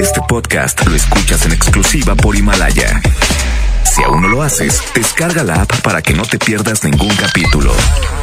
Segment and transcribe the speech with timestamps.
[0.00, 3.00] Este podcast lo escuchas en exclusiva por Himalaya.
[3.84, 7.72] Si aún no lo haces, descarga la app para que no te pierdas ningún capítulo.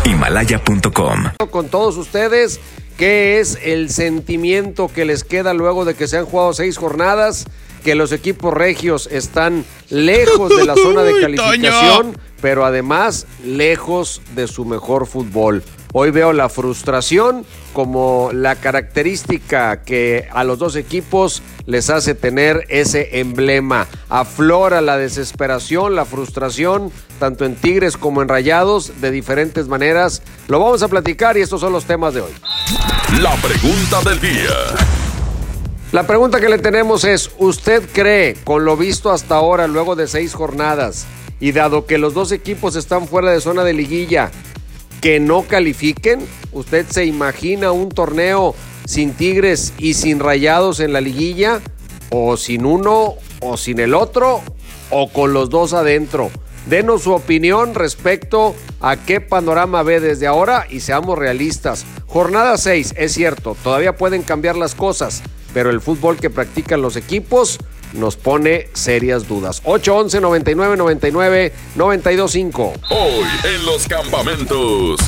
[0.05, 1.23] Himalaya.com.
[1.49, 2.59] Con todos ustedes,
[2.97, 7.45] ¿qué es el sentimiento que les queda luego de que se han jugado seis jornadas?
[7.83, 14.47] Que los equipos regios están lejos de la zona de calificación, pero además lejos de
[14.47, 15.63] su mejor fútbol.
[15.95, 22.65] Hoy veo la frustración como la característica que a los dos equipos les hace tener
[22.69, 23.87] ese emblema.
[24.09, 30.23] Aflora la desesperación, la frustración, tanto en Tigres como en Rayados, de diferentes maneras.
[30.47, 32.31] Lo vamos a platicar y estos son los temas de hoy.
[33.21, 34.49] La pregunta del día.
[35.91, 40.07] La pregunta que le tenemos es, ¿usted cree, con lo visto hasta ahora, luego de
[40.07, 41.05] seis jornadas,
[41.39, 44.31] y dado que los dos equipos están fuera de zona de liguilla,
[45.03, 46.25] que no califiquen?
[46.53, 51.59] ¿Usted se imagina un torneo sin Tigres y sin Rayados en la liguilla?
[52.09, 54.39] ¿O sin uno o sin el otro?
[54.91, 56.31] ¿O con los dos adentro?
[56.67, 61.85] Denos su opinión respecto a qué panorama ve desde ahora y seamos realistas.
[62.07, 65.21] Jornada 6, es cierto, todavía pueden cambiar las cosas,
[65.53, 67.59] pero el fútbol que practican los equipos
[67.93, 69.63] nos pone serias dudas.
[69.63, 72.43] 8-11, 99 99 92 Hoy
[73.43, 74.99] en los campamentos.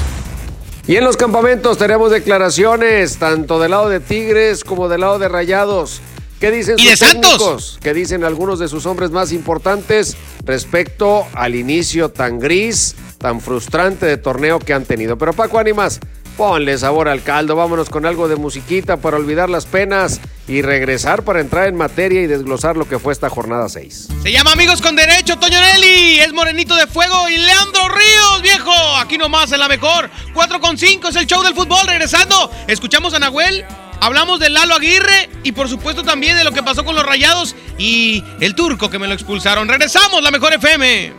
[0.88, 5.28] Y en los campamentos tenemos declaraciones tanto del lado de Tigres como del lado de
[5.28, 6.00] Rayados.
[6.40, 7.22] ¿Qué dicen ¿Y sus de Santos?
[7.32, 7.80] técnicos?
[7.82, 14.06] ¿Qué dicen algunos de sus hombres más importantes respecto al inicio tan gris, tan frustrante
[14.06, 15.18] de torneo que han tenido?
[15.18, 16.00] Pero Paco Ánimas,
[16.38, 21.24] ponle sabor al caldo, vámonos con algo de musiquita para olvidar las penas y regresar
[21.24, 24.10] para entrar en materia y desglosar lo que fue esta jornada 6.
[24.22, 28.74] Se llama Amigos con Derecho, Toño Nelly, es Morenito de Fuego y Leandro Ríos, viejo.
[28.98, 30.10] Aquí nomás en la mejor.
[30.34, 31.88] 4 con 5 es el show del fútbol.
[31.88, 33.66] Regresando, escuchamos a Nahuel,
[34.02, 37.56] hablamos de Lalo Aguirre y por supuesto también de lo que pasó con los rayados
[37.78, 39.68] y el turco que me lo expulsaron.
[39.68, 41.14] Regresamos, la mejor FM.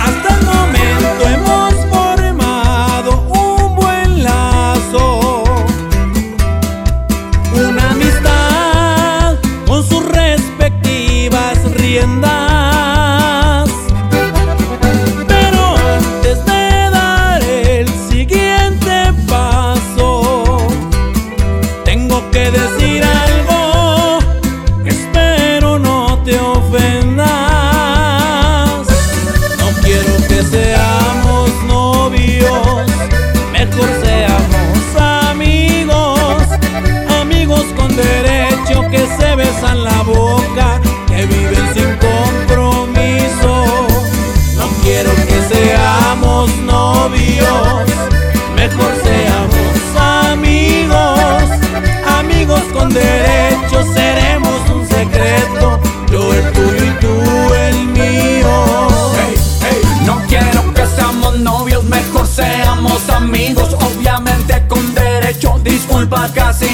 [0.00, 1.87] Hasta el momento hemos
[11.88, 12.27] respectivas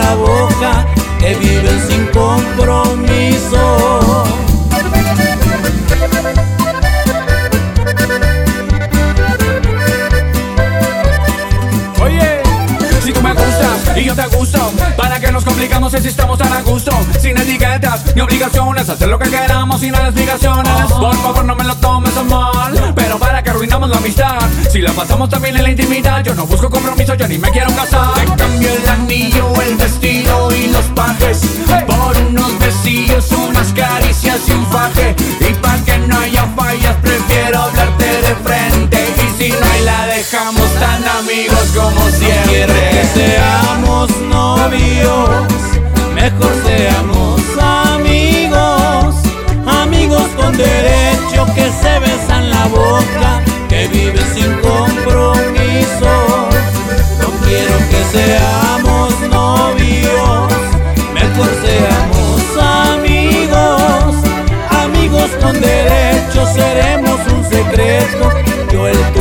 [0.00, 0.86] la boca,
[1.18, 1.99] que viven sin
[16.00, 16.92] si estamos tan a gusto?
[17.20, 20.92] Sin etiquetas ni obligaciones, hacer lo que queramos sin explicaciones.
[20.92, 24.38] Por favor, no me lo tomes a mal, pero para que arruinamos la amistad.
[24.70, 27.74] Si la pasamos también en la intimidad, yo no busco compromiso, yo ni me quiero
[27.74, 28.14] casar.
[28.14, 31.40] Te cambio el anillo, el vestido y los pajes
[31.86, 35.14] por unos besillos, unas caricias y un faje.
[35.40, 39.14] Y para que no haya fallas, prefiero hablarte de frente.
[39.16, 42.00] Y si no hay la dejamos tan amigos como
[42.46, 43.04] Quiero que siempre.
[43.14, 45.46] seamos novios,
[46.22, 49.14] mejor seamos amigos,
[49.66, 56.12] amigos con derecho que se besan la boca, que viven sin compromiso.
[57.20, 60.52] No quiero que seamos novios,
[61.14, 62.40] mejor seamos
[62.92, 64.14] amigos,
[64.84, 68.30] amigos con derecho seremos un secreto,
[68.72, 69.19] yo el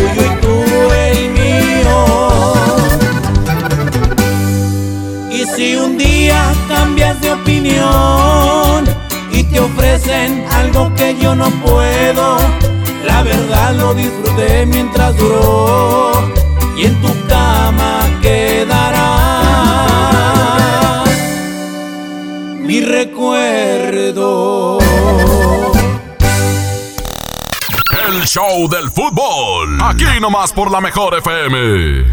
[7.21, 8.86] de opinión
[9.31, 12.38] y te ofrecen algo que yo no puedo,
[13.06, 16.12] la verdad lo disfruté mientras duró
[16.77, 19.19] y en tu cama quedará
[22.60, 24.80] mi recuerdo.
[28.07, 29.80] El show del fútbol.
[29.81, 32.10] Aquí nomás por la mejor FM.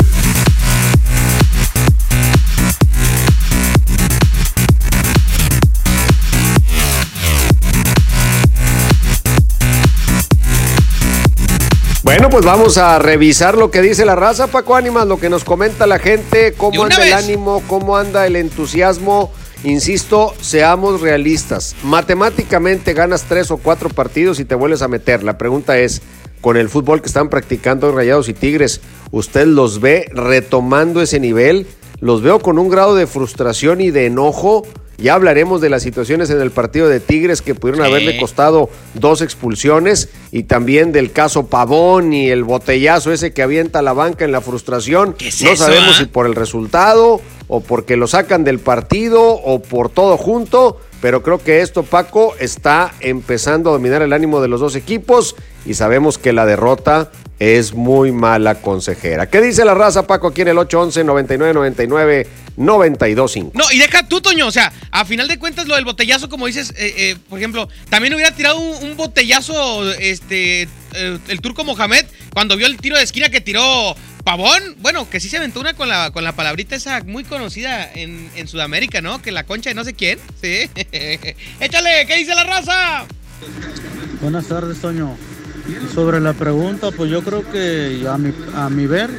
[12.06, 15.43] Bueno, pues vamos a revisar lo que dice la raza, Paco Ánimas, lo que nos
[15.43, 19.32] comenta la gente, cómo anda el ánimo, cómo anda el entusiasmo.
[19.64, 21.75] Insisto, seamos realistas.
[21.82, 25.25] Matemáticamente ganas tres o cuatro partidos y te vuelves a meter.
[25.25, 26.00] La pregunta es,
[26.41, 28.81] con el fútbol que están practicando Rayados y Tigres,
[29.11, 31.67] ¿usted los ve retomando ese nivel?
[32.01, 34.67] Los veo con un grado de frustración y de enojo.
[34.99, 37.91] Ya hablaremos de las situaciones en el partido de Tigres que pudieron Sí.
[37.91, 43.83] haberle costado dos expulsiones y también del caso Pavón y el botellazo ese que avienta
[43.83, 45.13] la banca en la frustración.
[45.13, 45.99] ¿Qué es no eso, sabemos ah?
[45.99, 51.23] si por el resultado o porque lo sacan del partido o por todo junto, pero
[51.23, 55.75] creo que esto, Paco, está empezando a dominar el ánimo de los dos equipos y
[55.75, 59.29] sabemos que la derrota es muy mala consejera.
[59.29, 63.53] ¿Qué dice la raza, Paco, aquí en el 811 9999 925?
[63.55, 64.47] No, y deja tú, Toño.
[64.47, 67.69] O sea, a final de cuentas, lo del botellazo, como dices, eh, eh, por ejemplo,
[67.91, 70.62] también hubiera tirado un, un botellazo este
[70.94, 73.94] eh, el turco Mohamed cuando vio el tiro de esquina que tiró
[74.25, 74.77] Pavón.
[74.79, 78.31] Bueno, que sí se aventó una con la, con la palabrita esa muy conocida en,
[78.35, 79.21] en Sudamérica, ¿no?
[79.21, 80.19] Que la concha de no sé quién.
[80.41, 80.71] Sí.
[81.61, 83.05] Échale, ¿qué dice la raza?
[84.23, 85.17] Buenas tardes, Toño.
[85.95, 89.11] Sobre la pregunta, pues yo creo que a mi, a mi ver,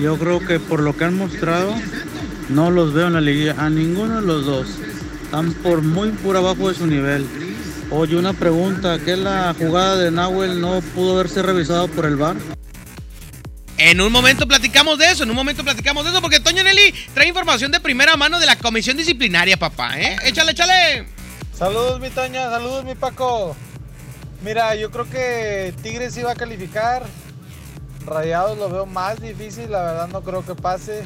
[0.00, 1.74] yo creo que por lo que han mostrado,
[2.48, 4.68] no los veo en la liguilla, a ninguno de los dos.
[5.24, 7.26] Están por muy por abajo de su nivel.
[7.90, 12.36] Oye, una pregunta, ¿qué la jugada de Nahuel no pudo haberse revisado por el VAR?
[13.78, 16.92] En un momento platicamos de eso, en un momento platicamos de eso, porque Toño Nelly
[17.14, 20.16] trae información de primera mano de la comisión disciplinaria, papá, ¿eh?
[20.24, 21.06] Échale, échale.
[21.52, 23.56] Saludos mi Toña, saludos mi Paco.
[24.42, 27.04] Mira, yo creo que Tigres iba a calificar.
[28.06, 31.02] Rayados lo veo más difícil, la verdad no creo que pase.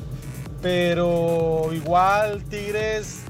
[0.61, 3.21] Pero igual Tigres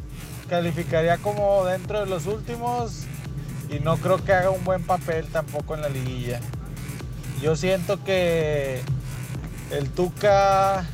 [0.48, 3.04] calificaría como dentro de los últimos.
[3.70, 6.40] Y no creo que haga un buen papel tampoco en la liguilla.
[7.40, 8.82] Yo siento que
[9.70, 10.84] el Tuca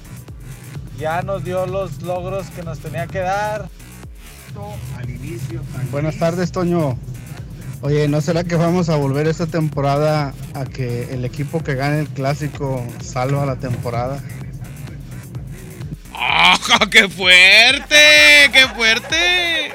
[0.98, 3.68] ya nos dio los logros que nos tenía que dar.
[5.90, 6.96] Buenas tardes, Toño.
[7.80, 12.00] Oye, ¿no será que vamos a volver esta temporada a que el equipo que gane
[12.00, 14.20] el clásico salva la temporada?
[16.12, 16.58] ¡Ah,
[16.90, 18.50] qué fuerte!
[18.52, 19.72] ¡Qué fuerte!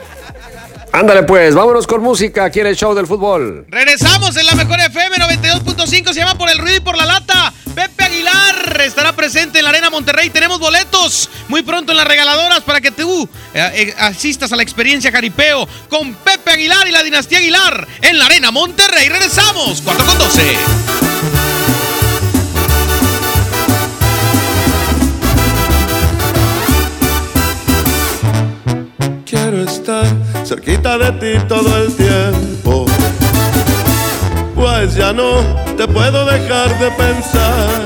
[0.92, 3.66] Ándale pues, vámonos con música aquí en el show del fútbol.
[3.70, 7.54] Regresamos en la mejor FM 92.5, se llama Por el Ruido y por la Lata.
[7.74, 10.30] Pepe Aguilar estará presente en la Arena Monterrey.
[10.30, 14.64] Tenemos boletos muy pronto en las regaladoras para que tú eh, eh, asistas a la
[14.64, 19.10] experiencia Jaripeo con Pepe Aguilar y la dinastía Aguilar en la Arena Monterrey.
[19.10, 20.58] Regresamos, 4 con 12.
[29.26, 30.06] Quiero estar
[30.46, 32.86] cerquita de ti todo el tiempo.
[34.56, 37.82] Pues ya no te puedo dejar de pensar.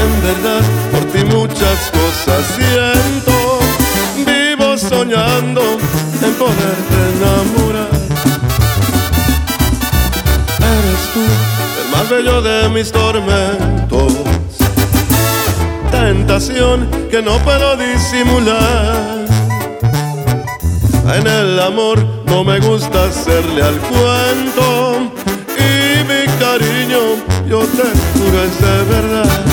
[0.00, 3.58] En verdad, por ti muchas cosas siento.
[4.26, 5.62] Vivo soñando
[6.22, 7.88] en poderte enamorar.
[10.58, 11.20] Eres tú
[11.82, 14.26] el más bello de mis tormentos
[15.90, 19.26] tentación que no puedo disimular.
[21.16, 24.95] En el amor no me gusta hacerle al cuento
[26.58, 26.98] cariño
[27.48, 27.82] yo te
[28.18, 29.44] juro es de verdad.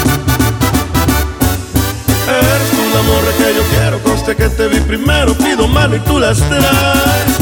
[2.27, 5.99] Eres tú la morra que yo quiero, conste que te vi primero, pido mano y
[5.99, 7.33] tú las traes.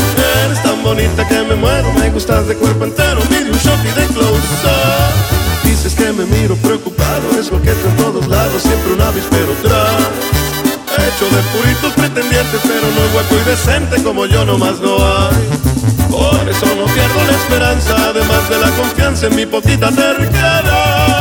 [0.45, 3.99] Eres tan bonita que me muero, me gustas de cuerpo entero, pide un shot y
[3.99, 5.63] de close up.
[5.63, 10.09] Dices que me miro preocupado, es coqueto en todos lados, siempre un avispero tras.
[10.91, 15.70] Hecho de puritos pretendientes, pero no es hueco y decente como yo nomás no hay.
[16.11, 21.20] Por eso no pierdo la esperanza, además de la confianza en mi poquita terquedad.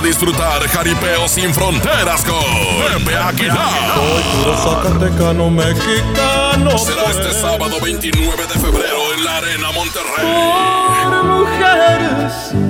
[0.00, 3.94] A disfrutar jaripeo sin fronteras con Pepe Aguilar.
[4.34, 6.78] Puro Zacatecano mexicano.
[6.78, 10.26] Será este sábado 29 de febrero en la Arena Monterrey.
[11.04, 12.69] Por mujeres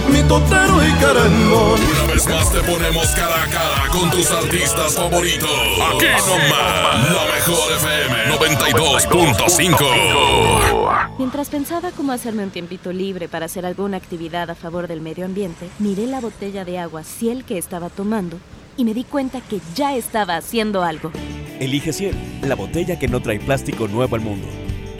[0.11, 1.79] mi totero y querendón.
[1.79, 5.49] Una vez más te ponemos cara a cara con tus artistas favoritos.
[5.49, 11.11] Aquí nomás, la mejor FM 92.5.
[11.17, 15.25] Mientras pensaba cómo hacerme un tiempito libre para hacer alguna actividad a favor del medio
[15.25, 18.37] ambiente, miré la botella de agua Ciel que estaba tomando
[18.77, 21.11] y me di cuenta que ya estaba haciendo algo.
[21.59, 24.47] Elige Ciel, la botella que no trae plástico nuevo al mundo.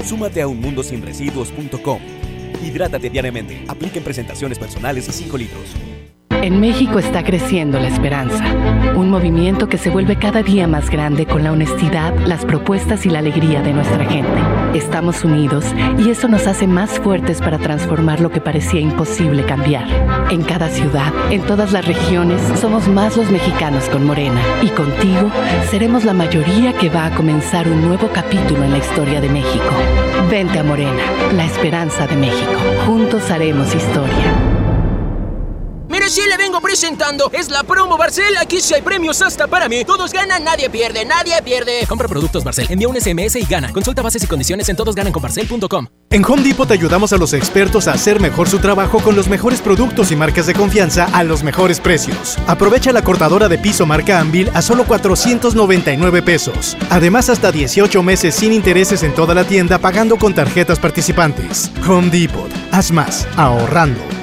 [0.06, 2.21] Súmate a unmundosinresiduos.com.
[2.62, 3.64] Hidrátate diariamente.
[3.68, 5.76] Apliquen presentaciones personales y 5 litros.
[6.42, 8.44] En México está creciendo la esperanza,
[8.96, 13.10] un movimiento que se vuelve cada día más grande con la honestidad, las propuestas y
[13.10, 14.42] la alegría de nuestra gente.
[14.74, 15.66] Estamos unidos
[16.00, 19.86] y eso nos hace más fuertes para transformar lo que parecía imposible cambiar.
[20.32, 25.30] En cada ciudad, en todas las regiones, somos más los mexicanos con Morena y contigo
[25.70, 30.11] seremos la mayoría que va a comenzar un nuevo capítulo en la historia de México.
[30.32, 32.54] Vente a Morena, la esperanza de México.
[32.86, 34.61] Juntos haremos historia.
[36.12, 37.32] Sí le vengo presentando.
[37.32, 38.36] Es la promo Barcel.
[38.36, 39.86] Aquí sí hay premios hasta para mí.
[39.86, 41.86] Todos ganan, nadie pierde, nadie pierde.
[41.88, 43.72] Compra productos Barcel, envía un SMS y gana.
[43.72, 45.88] Consulta bases y condiciones en todosgananconbarcel.com.
[46.10, 49.30] En Home Depot te ayudamos a los expertos a hacer mejor su trabajo con los
[49.30, 52.38] mejores productos y marcas de confianza a los mejores precios.
[52.46, 56.76] Aprovecha la cortadora de piso marca Anvil a solo 499 pesos.
[56.90, 61.72] Además, hasta 18 meses sin intereses en toda la tienda pagando con tarjetas participantes.
[61.88, 62.52] Home Depot.
[62.74, 64.11] Haz más, ahorrando.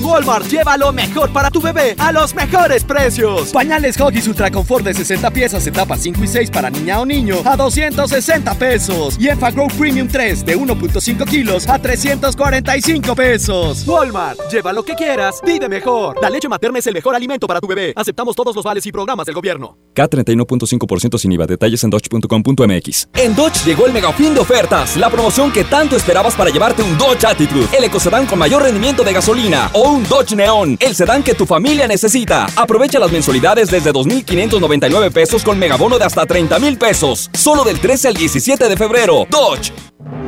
[0.00, 3.50] En Walmart lleva lo mejor para tu bebé a los mejores precios.
[3.50, 7.36] Pañales Huggies Ultra Confort de 60 piezas, etapas 5 y 6 para niña o niño
[7.44, 9.18] a 260 pesos.
[9.20, 13.86] Y Enfagrow Premium 3 de 1.5 kilos a 345 pesos.
[13.86, 16.16] Walmart, lleva lo que quieras, vive mejor.
[16.22, 17.92] La leche materna es el mejor alimento para tu bebé.
[17.94, 19.76] Aceptamos todos los vales y programas del gobierno.
[19.94, 21.46] K31.5% sin IVA.
[21.46, 23.08] Detalles en dodge.com.mx.
[23.16, 26.82] En Dodge llegó el mega fin de ofertas, la promoción que tanto esperabas para llevarte
[26.82, 30.94] un Dodge Attitude, el ecocedán con mayor rendimiento de gasolina o un Dodge Neon, el
[30.94, 32.46] sedán que tu familia necesita.
[32.56, 38.08] Aprovecha las mensualidades desde 2.599 pesos con megabono de hasta 30.000 pesos, solo del 13
[38.08, 39.26] al 17 de febrero.
[39.28, 39.72] Dodge.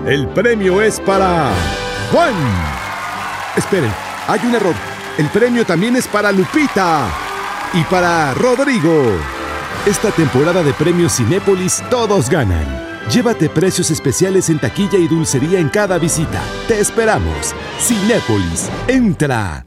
[0.07, 1.53] El premio es para
[2.11, 2.35] Juan.
[3.57, 3.93] Esperen,
[4.27, 4.75] hay un error.
[5.17, 7.09] El premio también es para Lupita
[7.73, 9.17] y para Rodrigo.
[9.87, 12.82] Esta temporada de premios Cinépolis todos ganan.
[13.11, 16.43] Llévate precios especiales en taquilla y dulcería en cada visita.
[16.69, 17.55] Te esperamos.
[17.79, 19.67] Cinépolis, entra.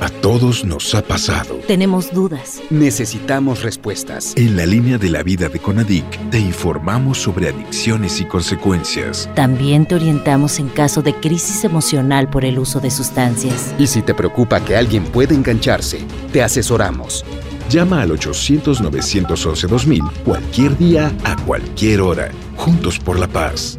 [0.00, 1.60] A todos nos ha pasado.
[1.66, 2.60] Tenemos dudas.
[2.70, 4.34] Necesitamos respuestas.
[4.36, 9.30] En la línea de la vida de Conadic te informamos sobre adicciones y consecuencias.
[9.34, 13.74] También te orientamos en caso de crisis emocional por el uso de sustancias.
[13.78, 16.00] Y si te preocupa que alguien pueda engancharse,
[16.32, 17.24] te asesoramos.
[17.68, 22.30] Llama al 800-911-2000 cualquier día, a cualquier hora.
[22.56, 23.78] Juntos por la paz.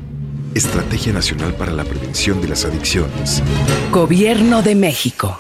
[0.53, 3.41] Estrategia Nacional para la Prevención de las Adicciones.
[3.91, 5.39] Gobierno de México.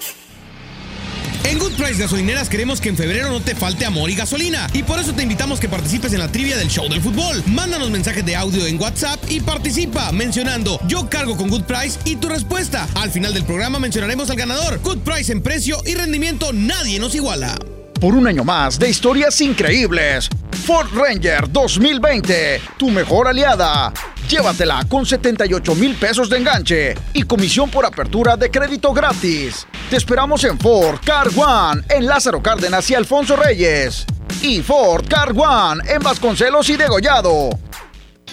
[1.43, 4.67] En Good Price Gasolineras queremos que en febrero no te falte amor y gasolina.
[4.73, 7.41] Y por eso te invitamos que participes en la trivia del show del fútbol.
[7.47, 12.17] Mándanos mensajes de audio en WhatsApp y participa mencionando yo cargo con Good Price y
[12.17, 12.87] tu respuesta.
[12.95, 14.79] Al final del programa mencionaremos al ganador.
[14.83, 17.57] Good Price en precio y rendimiento nadie nos iguala.
[17.99, 20.29] Por un año más de historias increíbles.
[20.67, 23.91] Ford Ranger 2020, tu mejor aliada.
[24.29, 29.65] Llévatela con 78 mil pesos de enganche y comisión por apertura de crédito gratis.
[29.89, 34.05] Te esperamos en Ford Car One, en Lázaro Cárdenas y Alfonso Reyes.
[34.43, 37.49] Y Ford Car One, en Vasconcelos y Degollado.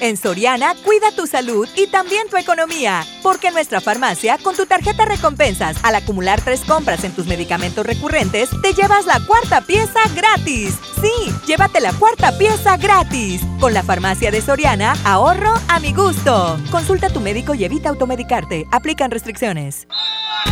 [0.04, 4.66] En Soriana, cuida tu salud y también tu economía, porque en nuestra farmacia, con tu
[4.66, 10.00] tarjeta recompensas, al acumular tres compras en tus medicamentos recurrentes, te llevas la cuarta pieza
[10.14, 10.75] gratis.
[11.00, 13.40] Sí, llévate la cuarta pieza gratis.
[13.58, 16.58] Con la farmacia de Soriana, ahorro a mi gusto.
[16.70, 18.66] Consulta a tu médico y evita automedicarte.
[18.73, 19.88] Aplican restricciones.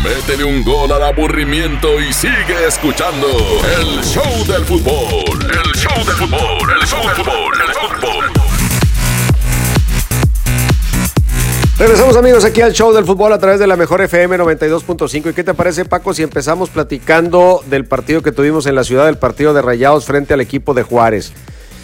[0.02, 3.28] Métele un gol al aburrimiento y sigue escuchando
[3.78, 5.42] el show del fútbol.
[5.42, 8.51] El show del fútbol, el show del fútbol, el fútbol.
[11.82, 15.30] Regresamos amigos aquí al show del fútbol a través de la mejor FM 92.5.
[15.30, 19.06] ¿Y qué te parece Paco si empezamos platicando del partido que tuvimos en la ciudad,
[19.06, 21.32] del partido de Rayados frente al equipo de Juárez?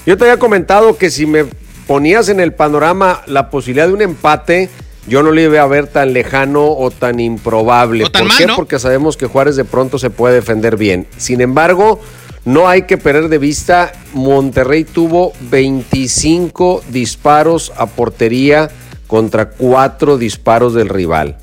[0.07, 1.47] Yo te había comentado que si me
[1.89, 4.71] ponías en el panorama la posibilidad de un empate,
[5.09, 8.05] yo no lo iba a ver tan lejano o tan improbable.
[8.05, 8.47] O tan ¿Por mal, qué?
[8.47, 8.55] ¿no?
[8.55, 11.09] Porque sabemos que Juárez de pronto se puede defender bien.
[11.17, 11.99] Sin embargo,
[12.45, 18.71] no hay que perder de vista, Monterrey tuvo 25 disparos a portería
[19.09, 21.37] contra cuatro disparos del rival.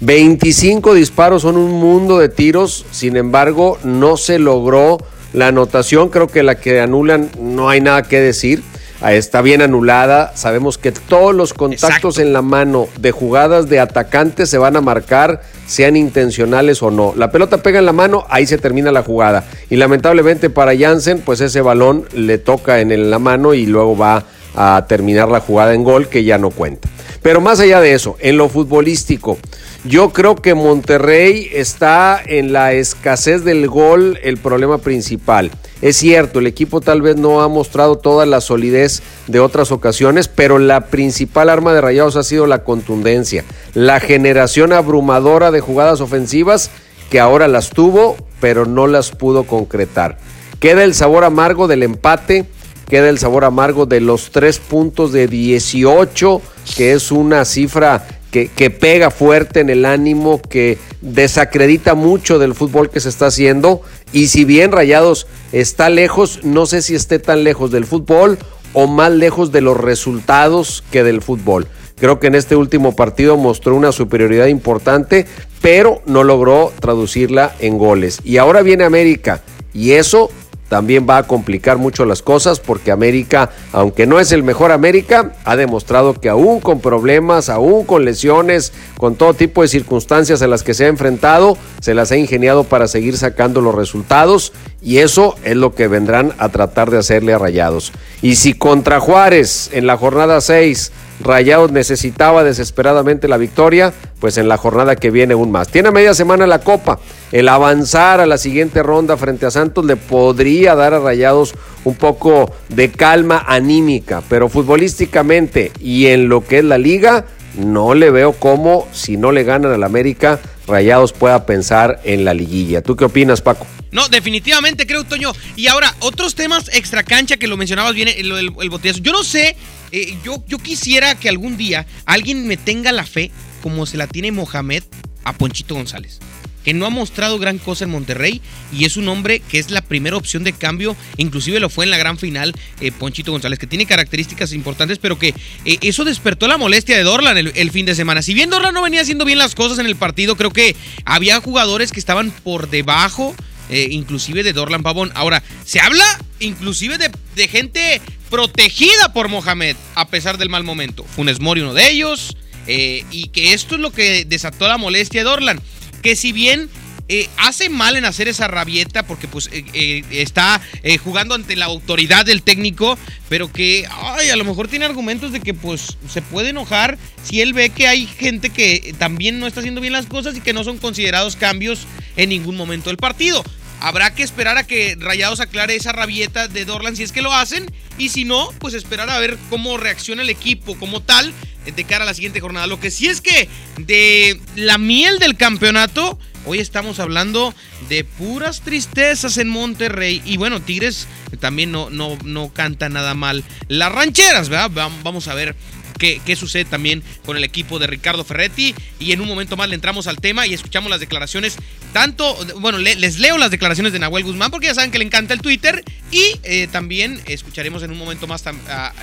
[0.00, 4.98] 25 disparos son un mundo de tiros, sin embargo, no se logró
[5.32, 6.08] la anotación.
[6.08, 8.62] Creo que la que anulan no hay nada que decir.
[9.00, 10.32] Ah, Está bien anulada.
[10.34, 14.80] Sabemos que todos los contactos en la mano de jugadas de atacantes se van a
[14.80, 17.12] marcar, sean intencionales o no.
[17.16, 19.44] La pelota pega en la mano, ahí se termina la jugada.
[19.70, 24.24] Y lamentablemente para Jansen, pues ese balón le toca en la mano y luego va
[24.60, 26.88] a terminar la jugada en gol que ya no cuenta.
[27.22, 29.38] Pero más allá de eso, en lo futbolístico,
[29.84, 35.52] yo creo que Monterrey está en la escasez del gol el problema principal.
[35.80, 40.26] Es cierto, el equipo tal vez no ha mostrado toda la solidez de otras ocasiones,
[40.26, 46.00] pero la principal arma de Rayados ha sido la contundencia, la generación abrumadora de jugadas
[46.00, 46.70] ofensivas
[47.10, 50.18] que ahora las tuvo, pero no las pudo concretar.
[50.58, 52.46] Queda el sabor amargo del empate,
[52.88, 56.42] queda el sabor amargo de los tres puntos de 18,
[56.76, 62.90] que es una cifra que, pega fuerte en el ánimo, que desacredita mucho del fútbol
[62.90, 63.82] que se está haciendo.
[64.12, 68.38] Y si bien Rayados está lejos, no sé si esté tan lejos del fútbol
[68.72, 71.66] o más lejos de los resultados que del fútbol.
[71.96, 75.26] Creo que en este último partido mostró una superioridad importante,
[75.60, 78.20] pero no logró traducirla en goles.
[78.24, 79.42] Y ahora viene América,
[79.74, 80.30] y eso
[80.68, 85.32] también va a complicar mucho las cosas porque América, aunque no es el mejor América,
[85.44, 90.50] ha demostrado que aún con problemas, aún con lesiones, con todo tipo de circunstancias en
[90.50, 94.98] las que se ha enfrentado, se las ha ingeniado para seguir sacando los resultados y
[94.98, 97.92] eso es lo que vendrán a tratar de hacerle a Rayados.
[98.22, 104.46] Y si contra Juárez en la jornada 6 Rayados necesitaba desesperadamente la victoria, pues en
[104.46, 105.68] la jornada que viene un más.
[105.68, 107.00] Tiene media semana la Copa.
[107.32, 111.96] El avanzar a la siguiente ronda frente a Santos le podría dar a Rayados un
[111.96, 117.24] poco de calma anímica, pero futbolísticamente y en lo que es la liga,
[117.56, 122.34] no le veo cómo, si no le ganan al América, Rayados pueda pensar en la
[122.34, 122.82] liguilla.
[122.82, 123.66] ¿Tú qué opinas, Paco?
[123.90, 125.32] No, definitivamente creo, Toño.
[125.56, 129.00] Y ahora, otros temas extra cancha que lo mencionabas bien, el, el, el botellazo.
[129.00, 129.56] Yo no sé,
[129.92, 133.30] eh, yo, yo quisiera que algún día alguien me tenga la fe,
[133.62, 134.82] como se la tiene Mohamed,
[135.24, 136.20] a Ponchito González.
[136.68, 138.42] Que no ha mostrado gran cosa en Monterrey
[138.74, 141.90] y es un hombre que es la primera opción de cambio, inclusive lo fue en
[141.90, 145.28] la gran final eh, Ponchito González, que tiene características importantes, pero que
[145.64, 148.20] eh, eso despertó la molestia de Dorlan el, fin de semana.
[148.20, 150.76] Si bien Dorlan no venía haciendo bien las cosas en el partido, creo que
[151.06, 153.34] había jugadores que estaban por debajo
[153.70, 155.10] eh, inclusive de Dorlan Pavón.
[155.14, 156.04] Ahora, se habla
[156.38, 161.06] inclusive de, gente protegida por Mohamed, a pesar del mal momento.
[161.16, 165.30] Funes Mori uno de ellos, y que esto es lo que desató la molestia de
[165.30, 165.62] Dorlan.
[166.02, 166.68] Que si bien
[167.08, 170.60] eh, hace mal en hacer esa rabieta, porque pues eh, está
[171.02, 175.40] jugando ante la autoridad del técnico, pero que ay, a lo mejor tiene argumentos de
[175.40, 179.60] que pues se puede enojar si él ve que hay gente que también no está
[179.60, 183.42] haciendo bien las cosas y que no son considerados cambios en ningún momento del partido.
[183.80, 187.32] Habrá que esperar a que Rayados aclare esa rabieta de Dorlan si es que lo
[187.32, 187.66] hacen.
[187.96, 191.32] Y si no, pues esperar a ver cómo reacciona el equipo como tal
[191.64, 192.66] de cara a la siguiente jornada.
[192.66, 197.54] Lo que sí es que de la miel del campeonato, Hoy estamos hablando
[197.90, 200.22] de puras tristezas en Monterrey.
[200.24, 201.06] Y bueno, Tigres
[201.40, 203.44] también no, no, no canta nada mal.
[203.68, 204.90] Las rancheras, ¿verdad?
[205.02, 205.54] Vamos a ver
[205.98, 208.74] qué, sucede también con el equipo de Ricardo Ferretti.
[208.98, 211.56] Y en un momento más le entramos al tema y escuchamos las declaraciones.
[211.92, 215.34] Tanto, bueno, les leo las declaraciones de Nahuel Guzmán porque ya saben que le encanta
[215.34, 215.84] el Twitter.
[216.10, 218.44] Y eh, también escucharemos en un momento más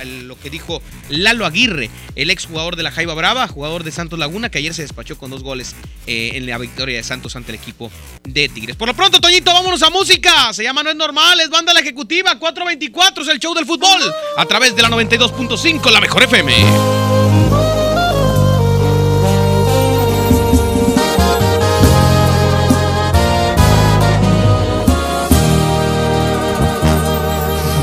[0.04, 4.18] lo que dijo Lalo Aguirre, el ex jugador de la Jaiba Brava, jugador de Santos
[4.18, 5.74] Laguna, que ayer se despachó con dos goles
[6.06, 7.90] eh, en la victoria de Santos ante el equipo
[8.24, 8.76] de Tigres.
[8.76, 10.52] Por lo pronto, Toñito, vámonos a música.
[10.52, 14.00] Se llama No es normal, es banda la ejecutiva 424, es el show del fútbol
[14.36, 16.85] a través de la 92.5, la mejor FM.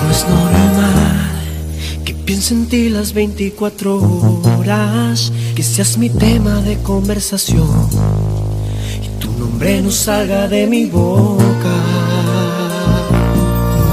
[0.04, 1.32] No es normal
[2.06, 3.98] que piense en ti las 24
[4.58, 7.90] horas, que seas mi tema de conversación
[9.02, 11.76] y tu nombre no salga de mi boca.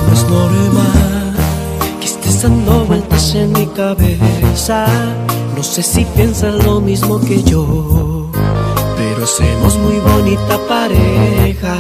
[0.07, 1.00] No es normal
[2.43, 4.87] dando vueltas en mi cabeza
[5.61, 8.31] no sé si piensas lo mismo que yo,
[8.97, 11.77] pero somos muy bonita pareja.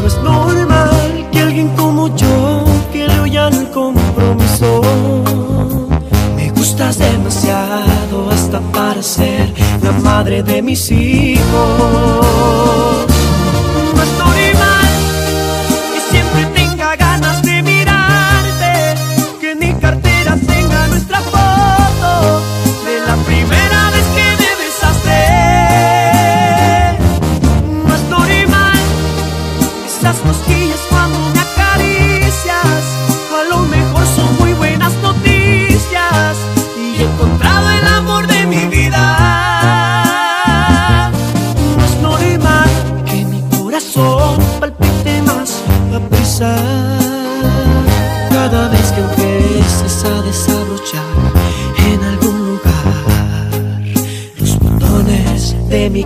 [0.00, 3.16] No es normal que alguien como yo, que le
[3.48, 4.80] el compromiso,
[6.36, 11.46] me gustas demasiado hasta para ser la madre de mis hijos.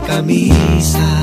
[0.01, 1.20] Botones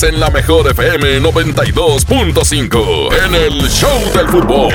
[0.00, 4.72] de en la mejor FM 92.5 en el Show del Fútbol.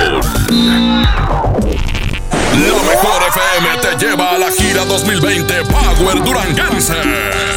[2.53, 6.93] La mejor FM te lleva a la gira 2020 Power Duranguense.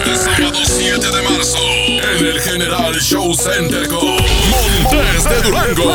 [0.05, 4.17] Este sábado 7 de marzo en el General Show Center con
[4.51, 5.95] Montes de Durango.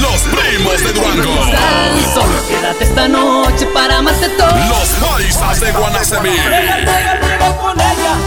[0.00, 1.34] Los primos de Durango.
[2.48, 4.48] Quédate esta noche para amarte todo.
[4.68, 6.36] Los paisas de Guanacemí.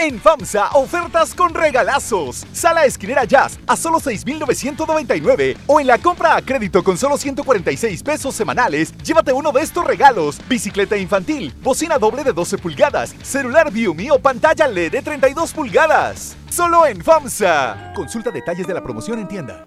[0.00, 2.46] En FAMSA, ofertas con regalazos.
[2.52, 5.56] Sala esquinera Jazz a solo 6,999.
[5.66, 9.84] O en la compra a crédito con solo 146 pesos semanales, llévate uno de estos
[9.84, 15.52] regalos: bicicleta infantil, bocina doble de 12 pulgadas, celular Viumi o pantalla LED de 32
[15.52, 16.36] pulgadas.
[16.48, 17.92] Solo en FAMSA.
[17.96, 19.66] Consulta detalles de la promoción en tienda.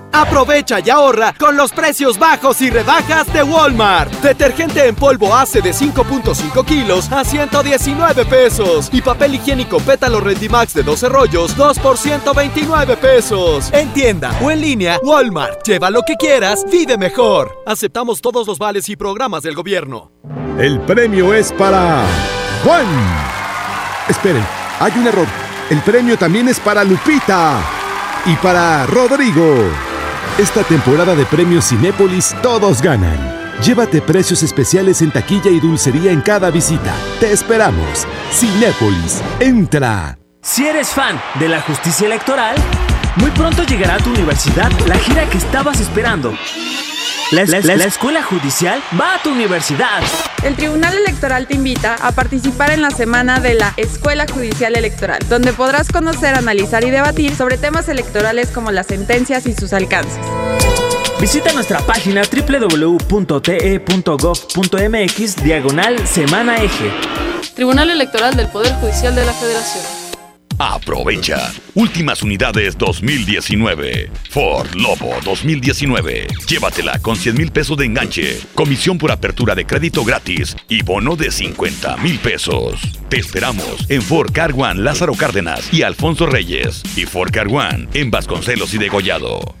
[0.11, 4.11] Aprovecha y ahorra con los precios bajos y rebajas de Walmart.
[4.21, 8.89] Detergente en polvo ACE de 5.5 kilos a 119 pesos.
[8.91, 13.69] Y papel higiénico pétalo Rendimax de 12 rollos, 2 por 129 pesos.
[13.73, 15.65] En tienda o en línea, Walmart.
[15.65, 17.63] Lleva lo que quieras, vive mejor.
[17.65, 20.11] Aceptamos todos los vales y programas del gobierno.
[20.59, 22.03] El premio es para
[22.63, 22.85] Juan.
[24.07, 24.45] Esperen,
[24.79, 25.27] hay un error.
[25.69, 27.61] El premio también es para Lupita
[28.25, 29.90] y para Rodrigo.
[30.37, 33.17] Esta temporada de premios Cinépolis todos ganan.
[33.63, 36.93] Llévate precios especiales en taquilla y dulcería en cada visita.
[37.19, 38.07] Te esperamos.
[38.31, 40.17] Cinépolis, entra.
[40.41, 42.55] Si eres fan de la justicia electoral,
[43.17, 46.33] muy pronto llegará a tu universidad la gira que estabas esperando.
[47.31, 50.01] La, la- la escuela judicial va a tu universidad.
[50.43, 55.19] El Tribunal Electoral te invita a participar en la semana de la Escuela Judicial Electoral,
[55.29, 60.19] donde podrás conocer, analizar y debatir sobre temas electorales como las sentencias y sus alcances.
[61.19, 63.03] Visita nuestra página www.te.gov.mx
[65.43, 66.91] diagonal semana eje.
[67.53, 70.00] Tribunal Electoral del Poder Judicial de la Federación.
[70.63, 71.51] Aprovecha.
[71.73, 74.11] Últimas unidades 2019.
[74.29, 76.27] Ford Lobo 2019.
[76.47, 81.15] Llévatela con 100 mil pesos de enganche, comisión por apertura de crédito gratis y bono
[81.15, 82.79] de 50 mil pesos.
[83.09, 86.83] Te esperamos en Ford Car One Lázaro Cárdenas y Alfonso Reyes.
[86.95, 89.60] Y Ford Car One en Vasconcelos y Degollado.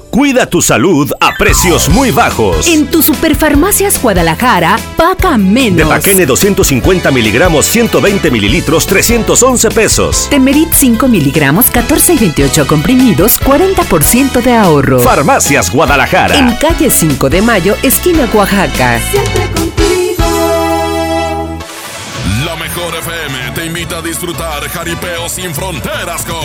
[0.11, 2.67] Cuida tu salud a precios muy bajos.
[2.67, 5.77] En tu Superfarmacias Guadalajara, paga menos.
[5.77, 10.27] De Paquene 250 miligramos, 120 mililitros, 311 pesos.
[10.29, 14.99] Temerit 5 miligramos, 14 y 28 comprimidos, 40% de ahorro.
[14.99, 16.37] Farmacias Guadalajara.
[16.37, 18.99] En calle 5 de Mayo, esquina Oaxaca.
[19.13, 19.60] La
[23.81, 26.39] invita a disfrutar Jaripeo sin fronteras con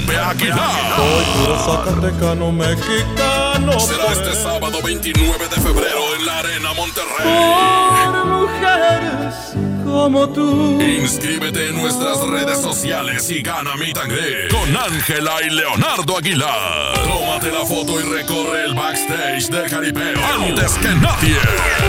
[0.00, 0.96] Pepe Aguilar.
[1.38, 3.78] puro zacatecano mexicano.
[3.78, 7.22] Será este sábado 29 de febrero en la Arena Monterrey.
[7.22, 9.54] Por mujeres
[9.92, 10.80] como tú.
[10.80, 16.94] Inscríbete en nuestras redes sociales y gana mi tangre con Ángela y Leonardo Aguilar.
[17.04, 21.36] Tómate la foto y recorre el backstage de Jaripeo antes que nadie.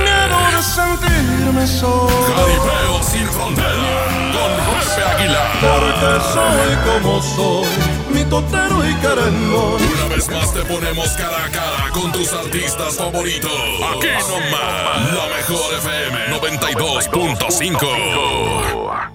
[0.03, 2.09] Debo de sentirme solo.
[2.35, 5.51] Jaripeo sin frontera con Pepe Aguilar.
[5.61, 7.67] Porque soy como soy,
[8.13, 8.72] mi totero
[9.03, 13.51] Una vez más te ponemos cara a cara con tus artistas favoritos.
[13.51, 19.09] Aquí nomás, la mejor FM 92.5.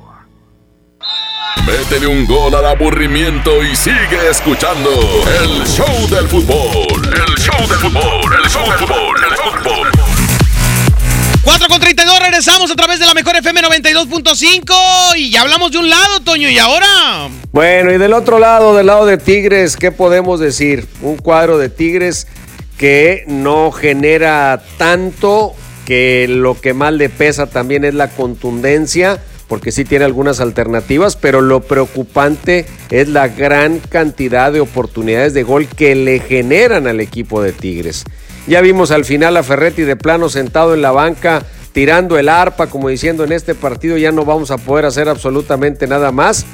[1.66, 4.90] Métele un gol al aburrimiento y sigue escuchando
[5.40, 7.06] el show del fútbol.
[7.06, 9.88] El show del fútbol, el show del fútbol, el show del fútbol.
[11.44, 11.87] 4 con 32,
[12.38, 16.48] regresamos a través de la mejor FM 92.5 y ya hablamos de un lado, Toño,
[16.48, 16.86] y ahora.
[17.50, 20.86] Bueno, y del otro lado, del lado de Tigres, ¿qué podemos decir?
[21.02, 22.28] Un cuadro de Tigres
[22.76, 29.72] que no genera tanto, que lo que más le pesa también es la contundencia, porque
[29.72, 35.66] sí tiene algunas alternativas, pero lo preocupante es la gran cantidad de oportunidades de gol
[35.66, 38.04] que le generan al equipo de Tigres.
[38.46, 41.44] Ya vimos al final a Ferretti de plano sentado en la banca,
[41.78, 45.86] tirando el arpa, como diciendo en este partido ya no vamos a poder hacer absolutamente
[45.86, 46.44] nada más.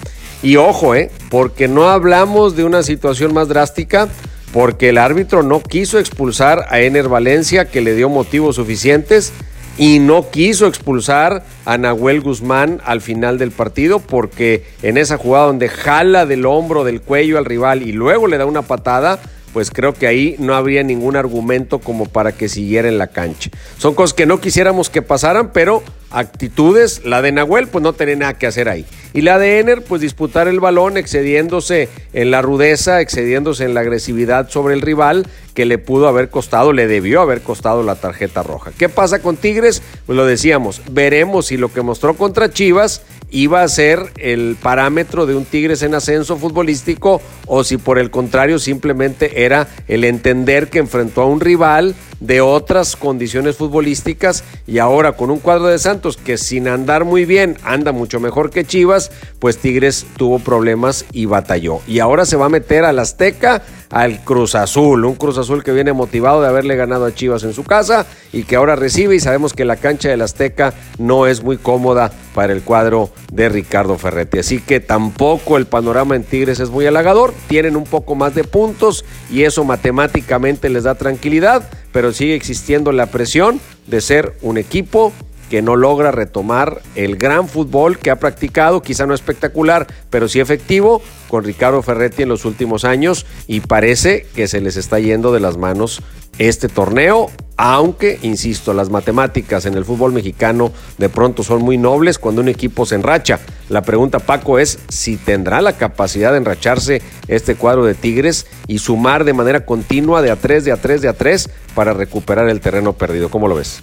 [0.43, 1.11] Y ojo, ¿eh?
[1.31, 4.07] porque no hablamos de una situación más drástica,
[4.53, 9.33] porque el árbitro no quiso expulsar a Ener Valencia, que le dio motivos suficientes,
[9.79, 15.47] y no quiso expulsar a Nahuel Guzmán al final del partido, porque en esa jugada
[15.47, 19.21] donde jala del hombro, del cuello al rival y luego le da una patada,
[19.55, 23.51] pues creo que ahí no habría ningún argumento como para que siguiera en la cancha.
[23.79, 28.17] Son cosas que no quisiéramos que pasaran, pero actitudes, la de Nahuel pues no tenía
[28.17, 28.87] nada que hacer ahí.
[29.13, 33.81] Y la de Ener pues disputar el balón excediéndose en la rudeza, excediéndose en la
[33.81, 38.43] agresividad sobre el rival que le pudo haber costado, le debió haber costado la tarjeta
[38.43, 38.73] roja.
[38.77, 39.83] ¿Qué pasa con Tigres?
[40.05, 45.27] Pues lo decíamos, veremos si lo que mostró contra Chivas iba a ser el parámetro
[45.27, 50.71] de un Tigres en ascenso futbolístico o si por el contrario simplemente era el entender
[50.71, 55.79] que enfrentó a un rival de otras condiciones futbolísticas y ahora con un cuadro de
[55.79, 61.07] Santos que sin andar muy bien anda mucho mejor que Chivas, pues Tigres tuvo problemas
[61.13, 61.81] y batalló.
[61.87, 65.73] Y ahora se va a meter al Azteca, al Cruz Azul, un Cruz Azul que
[65.73, 69.21] viene motivado de haberle ganado a Chivas en su casa y que ahora recibe y
[69.21, 73.97] sabemos que la cancha del Azteca no es muy cómoda para el cuadro de Ricardo
[73.97, 74.41] Ferretti.
[74.41, 78.45] Así que tampoco el panorama en Tigres es muy halagador, tienen un poco más de
[78.45, 81.65] puntos y eso matemáticamente les da tranquilidad
[81.95, 85.13] pero sigue existiendo la presión de ser un equipo
[85.55, 90.41] que no logra retomar el gran fútbol que ha practicado, quizá no espectacular, pero sí
[90.41, 95.33] efectivo, con Ricardo Ferretti en los últimos años y parece que se les está yendo
[95.33, 96.03] de las manos
[96.41, 102.19] este torneo, aunque, insisto, las matemáticas en el fútbol mexicano de pronto son muy nobles
[102.19, 103.39] cuando un equipo se enracha.
[103.69, 108.79] La pregunta, Paco, es si tendrá la capacidad de enracharse este cuadro de Tigres y
[108.79, 112.49] sumar de manera continua de a tres, de a tres, de a tres para recuperar
[112.49, 113.29] el terreno perdido.
[113.29, 113.83] ¿Cómo lo ves?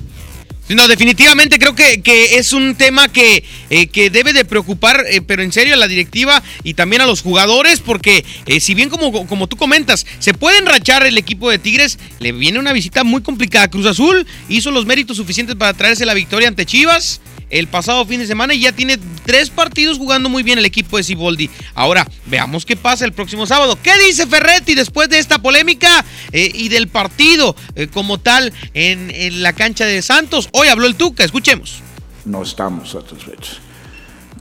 [0.76, 5.22] No, definitivamente creo que, que es un tema que, eh, que debe de preocupar, eh,
[5.22, 8.90] pero en serio a la directiva y también a los jugadores, porque eh, si bien
[8.90, 13.04] como, como tú comentas, se puede enrachar el equipo de Tigres, le viene una visita
[13.04, 13.70] muy complicada.
[13.70, 18.20] Cruz Azul hizo los méritos suficientes para traerse la victoria ante Chivas el pasado fin
[18.20, 21.50] de semana y ya tiene tres partidos jugando muy bien el equipo de Ciboldi.
[21.76, 23.78] Ahora, veamos qué pasa el próximo sábado.
[23.84, 29.12] ¿Qué dice Ferretti después de esta polémica eh, y del partido eh, como tal en,
[29.12, 30.50] en la cancha de Santos?
[30.54, 31.82] Hoy habló el Tuca, escuchemos.
[32.26, 33.60] No estamos satisfechos,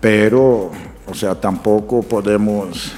[0.00, 0.70] pero,
[1.06, 2.92] o sea, tampoco podemos,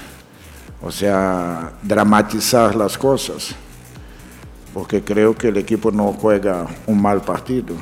[0.83, 3.55] o sea, dramatizar las cosas,
[4.75, 7.77] porque creo que el equipo no juega un mal partido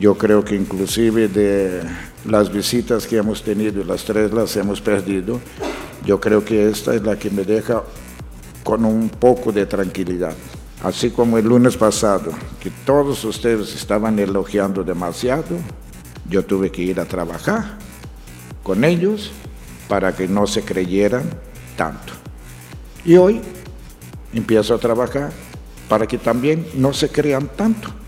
[0.00, 1.82] yo creo que inclusive de
[2.24, 5.38] las visitas que hemos tenido, las tres las hemos perdido,
[6.06, 7.82] yo creo que esta es la que me deja
[8.64, 10.34] con un poco de tranquilidad.
[10.82, 12.32] Así como el lunes pasado,
[12.62, 15.58] que todos ustedes estaban elogiando demasiado,
[16.30, 17.76] yo tuve que ir a trabajar
[18.62, 19.30] con ellos
[19.86, 21.24] para que no se creyeran
[21.76, 22.14] tanto.
[23.04, 23.42] Y hoy
[24.32, 25.30] empiezo a trabajar
[25.90, 27.99] para que también no se crean tanto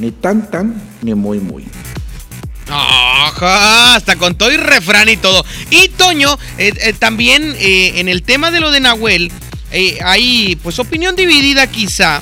[0.00, 1.64] ni tan tan, ni muy muy.
[2.68, 5.44] Ajá, hasta con todo y refrán y todo.
[5.70, 9.30] Y Toño, eh, eh, también eh, en el tema de lo de Nahuel,
[10.02, 12.20] hay pues opinión dividida quizá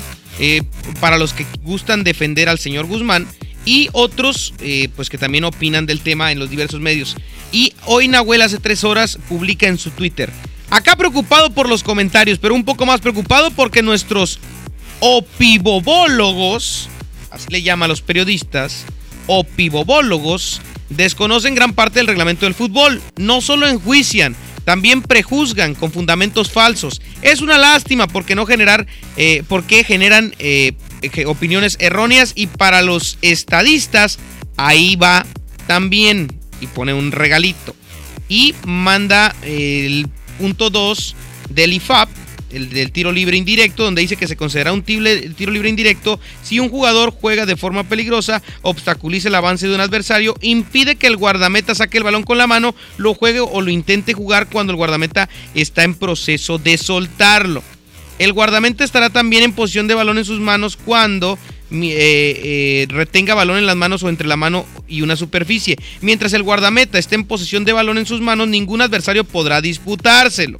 [0.99, 3.27] para los que gustan defender al señor Guzmán
[3.65, 4.53] y otros
[4.95, 7.15] pues que también opinan del tema en los diversos medios.
[7.51, 10.31] Y hoy Nahuel hace tres horas publica en su Twitter.
[10.69, 14.39] Acá preocupado por los comentarios, pero un poco más preocupado porque nuestros
[14.99, 16.87] opibobólogos
[17.31, 18.85] así le llama a los periodistas,
[19.27, 23.01] o pibobólogos, desconocen gran parte del reglamento del fútbol.
[23.17, 27.01] No solo enjuician, también prejuzgan con fundamentos falsos.
[27.21, 28.87] Es una lástima porque no generar,
[29.17, 30.73] eh, porque generan eh,
[31.25, 34.19] opiniones erróneas y para los estadistas
[34.57, 35.25] ahí va
[35.67, 37.75] también y pone un regalito
[38.27, 41.15] y manda el punto 2
[41.49, 42.09] del IFAP
[42.51, 46.59] el del tiro libre indirecto, donde dice que se considera un tiro libre indirecto si
[46.59, 51.17] un jugador juega de forma peligrosa, obstaculiza el avance de un adversario, impide que el
[51.17, 54.77] guardameta saque el balón con la mano, lo juegue o lo intente jugar cuando el
[54.77, 57.63] guardameta está en proceso de soltarlo.
[58.17, 61.39] El guardameta estará también en posición de balón en sus manos cuando
[61.71, 65.77] eh, eh, retenga balón en las manos o entre la mano y una superficie.
[66.01, 70.59] Mientras el guardameta esté en posición de balón en sus manos, ningún adversario podrá disputárselo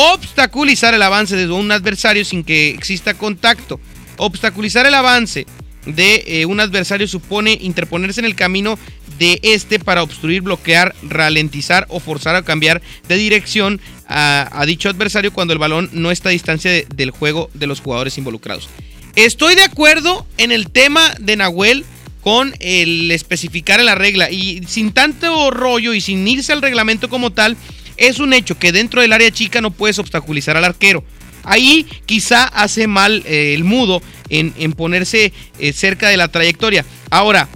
[0.00, 3.80] obstaculizar el avance de un adversario sin que exista contacto.
[4.16, 5.46] Obstaculizar el avance
[5.84, 8.78] de eh, un adversario supone interponerse en el camino
[9.18, 15.32] de este para obstruir, bloquear, ralentizar o forzar a cambiar de dirección a, dicho adversario
[15.32, 18.68] cuando el balón no está a distancia del juego de los jugadores involucrados.
[19.16, 21.84] Estoy de acuerdo en el tema de Nahuel
[22.22, 27.30] con el especificar la regla y sin tanto rollo y sin irse al reglamento como
[27.30, 27.56] tal,
[28.00, 31.04] es un hecho que dentro del área chica no puedes obstaculizar al arquero.
[31.44, 36.84] Ahí quizá hace mal eh, el mudo en, ponerse eh, cerca de la trayectoria.
[37.10, 37.48] Ahora,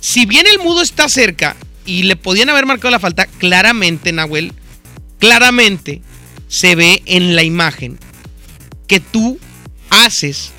[0.00, 4.52] si bien el mudo está cerca y le podían haber marcado la falta, claramente, Nahuel,
[5.18, 6.02] claramente
[6.48, 7.98] se ve en la imagen
[8.86, 9.38] que tú
[9.90, 10.52] haces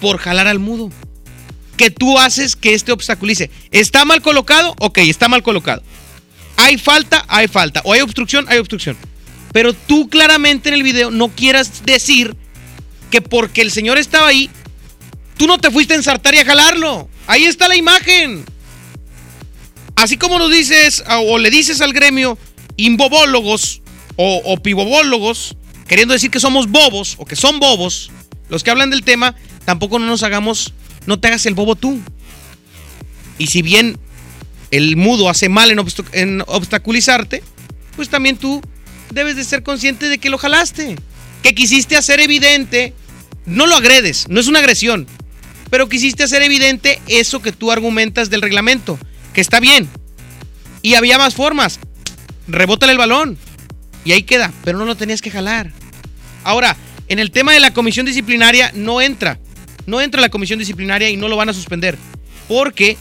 [0.00, 0.90] por jalar al mudo.
[1.76, 3.50] Que tú haces que este obstaculice.
[3.70, 4.74] ¿Está mal colocado?
[4.78, 5.82] Ok, está mal colocado.
[6.60, 7.80] Hay falta, hay falta.
[7.84, 8.96] O hay obstrucción, hay obstrucción.
[9.52, 12.36] Pero tú claramente en el video no quieras decir
[13.10, 14.50] que porque el señor estaba ahí,
[15.38, 17.08] tú no te fuiste a ensartar y a jalarlo.
[17.26, 18.44] Ahí está la imagen.
[19.96, 22.36] Así como nos dices o le dices al gremio
[22.76, 23.80] imbobólogos
[24.16, 25.56] o, o pibobólogos,
[25.88, 28.10] queriendo decir que somos bobos o que son bobos,
[28.50, 29.34] los que hablan del tema,
[29.64, 30.74] tampoco no nos hagamos,
[31.06, 31.98] no te hagas el bobo tú.
[33.38, 33.98] Y si bien
[34.70, 37.42] el mudo hace mal en, obst- en obstaculizarte,
[37.96, 38.62] pues también tú
[39.10, 40.96] debes de ser consciente de que lo jalaste.
[41.42, 42.92] Que quisiste hacer evidente,
[43.46, 45.06] no lo agredes, no es una agresión,
[45.70, 48.98] pero quisiste hacer evidente eso que tú argumentas del reglamento,
[49.32, 49.88] que está bien.
[50.82, 51.78] Y había más formas.
[52.48, 53.38] Rebótale el balón.
[54.04, 55.72] Y ahí queda, pero no lo tenías que jalar.
[56.42, 56.76] Ahora,
[57.08, 59.38] en el tema de la comisión disciplinaria no entra.
[59.86, 61.98] No entra la comisión disciplinaria y no lo van a suspender.
[62.48, 62.96] Porque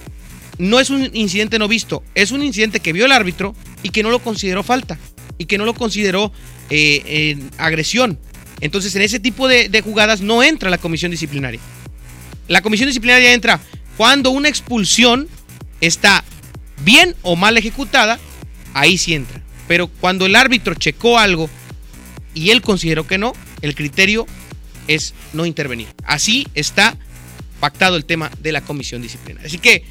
[0.59, 2.03] no es un incidente no visto.
[2.13, 4.99] Es un incidente que vio el árbitro y que no lo consideró falta.
[5.37, 6.31] Y que no lo consideró
[6.69, 8.19] eh, agresión.
[8.61, 11.61] Entonces, en ese tipo de, de jugadas no entra la comisión disciplinaria.
[12.47, 13.59] La comisión disciplinaria entra
[13.95, 15.27] cuando una expulsión
[15.81, 16.23] está
[16.83, 18.19] bien o mal ejecutada,
[18.73, 19.41] ahí sí entra.
[19.67, 21.49] Pero cuando el árbitro checó algo
[22.33, 24.25] y él consideró que no, el criterio
[24.87, 25.87] es no intervenir.
[26.03, 26.97] Así está
[27.59, 29.47] pactado el tema de la comisión disciplinaria.
[29.47, 29.83] Así que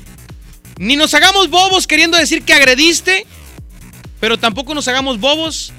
[0.78, 3.26] ni nos hagamos bobos queriendo decir que agrediste,
[4.20, 5.72] pero tampoco nos hagamos bobos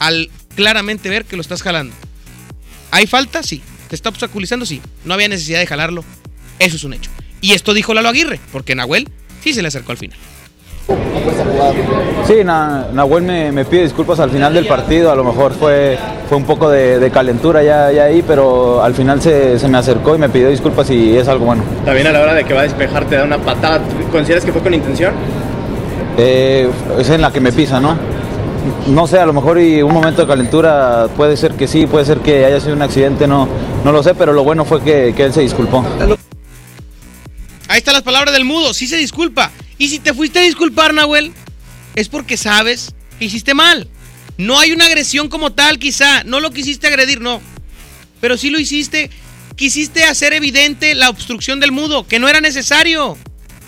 [0.00, 1.94] al claramente ver que lo estás jalando.
[2.90, 3.42] ¿Hay falta?
[3.42, 3.62] Sí.
[3.88, 4.66] ¿Te está obstaculizando?
[4.66, 4.82] Sí.
[5.04, 6.04] No había necesidad de jalarlo.
[6.58, 7.10] Eso es un hecho.
[7.40, 9.08] Y esto dijo Lalo Aguirre, porque Nahuel
[9.42, 10.18] sí se le acercó al final.
[12.26, 15.98] Sí, Na- Nahuel me, me pide disculpas al final del partido, a lo mejor fue,
[16.28, 19.78] fue un poco de, de calentura ya, ya ahí, pero al final se, se me
[19.78, 21.62] acercó y me pidió disculpas y es algo bueno.
[21.84, 23.78] También a la hora de que va a despejar te da una patada.
[23.78, 25.12] ¿Tú ¿Consideras que fue con intención?
[26.16, 26.68] Eh,
[26.98, 27.96] es en la que me pisa, ¿no?
[28.86, 32.04] No sé, a lo mejor y un momento de calentura puede ser que sí, puede
[32.06, 33.46] ser que haya sido un accidente, no,
[33.84, 35.84] no lo sé, pero lo bueno fue que, que él se disculpó.
[37.68, 38.72] Ahí están las palabras del mudo.
[38.72, 39.50] Sí se disculpa.
[39.78, 41.32] Y si te fuiste a disculpar, Nahuel,
[41.94, 43.88] es porque sabes que hiciste mal.
[44.36, 46.24] No hay una agresión como tal, quizá.
[46.24, 47.40] No lo quisiste agredir, no.
[48.20, 49.10] Pero sí lo hiciste.
[49.56, 53.16] Quisiste hacer evidente la obstrucción del mudo, que no era necesario.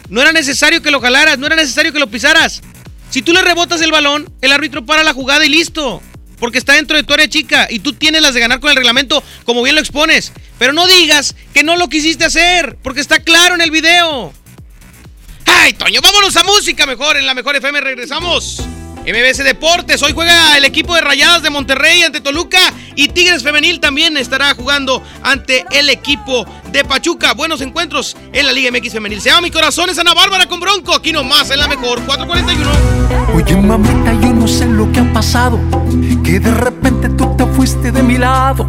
[0.09, 2.63] No era necesario que lo jalaras, no era necesario que lo pisaras.
[3.11, 6.03] Si tú le rebotas el balón, el árbitro para la jugada y listo.
[6.39, 8.77] Porque está dentro de tu área chica y tú tienes las de ganar con el
[8.77, 10.33] reglamento, como bien lo expones.
[10.59, 14.35] Pero no digas que no lo quisiste hacer, porque está claro en el video.
[15.47, 16.01] ¡Ay, Toño!
[16.03, 17.17] Vámonos a música mejor.
[17.17, 18.63] En la mejor FM regresamos.
[19.07, 20.03] MBS Deportes.
[20.03, 22.59] Hoy juega el equipo de Rayadas de Monterrey ante Toluca.
[22.97, 27.33] Y Tigres Femenil también estará jugando ante el equipo de Pachuca.
[27.35, 29.21] Buenos encuentros en la Liga MX Femenil.
[29.21, 30.93] Se llama Mi Corazón es Ana Bárbara con Bronco.
[30.93, 32.97] Aquí nomás en la mejor 441.
[33.35, 35.61] Oye mamita, yo no sé lo que ha pasado,
[36.25, 38.67] que de repente tú te fuiste de mi lado.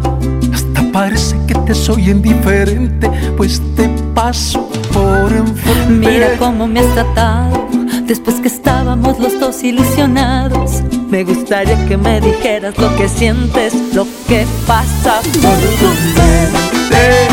[0.52, 0.67] Hasta
[0.98, 6.08] parece que te soy indiferente, pues te paso por enfrente.
[6.10, 7.68] Mira cómo me has tratado
[8.04, 10.82] después que estábamos los dos ilusionados.
[11.08, 17.28] Me gustaría que me dijeras lo que sientes, lo que pasa por tu mente.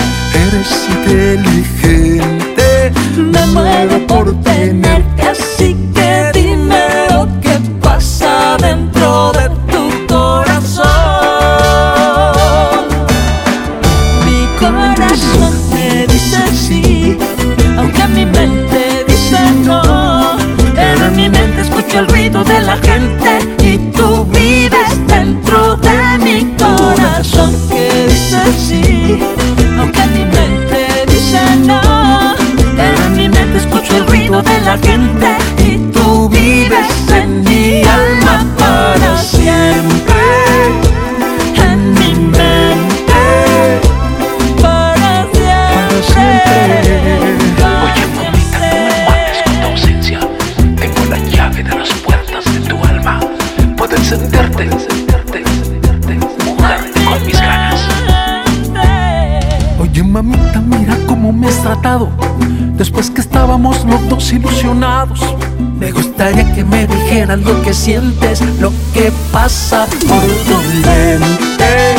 [0.46, 5.76] Eres inteligente, Me muero por tenerte así
[29.80, 31.82] aunque mi mente dice no.
[32.76, 37.84] Pero en mi mente escucho el ruido de la gente y tú vives en mi
[37.84, 38.25] alma
[62.78, 65.20] después que estábamos los dos ilusionados.
[65.80, 71.96] Me gustaría que me dijeras lo que sientes, lo que pasa por tu mente.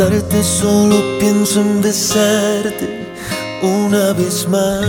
[0.00, 3.06] besarte solo pienso en besarte
[3.62, 4.86] una vez más.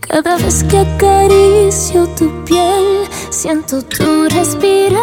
[0.00, 5.00] Cada vez que acaricio tu piel, siento tu respirar.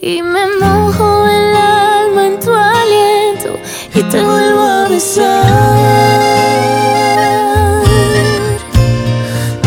[0.00, 3.50] Y me mojo el alma en tu aliento
[3.94, 5.44] y te vuelvo a besar.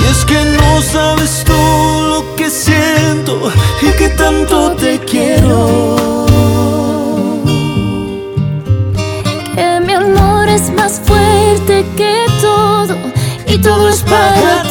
[0.01, 1.66] Y es que no sabes tú.
[5.37, 5.95] quiero.
[9.55, 12.95] Que mi amor es más fuerte que todo
[13.47, 14.66] y todo es para ti.